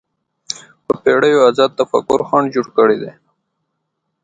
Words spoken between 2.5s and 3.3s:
جوړ کړی دی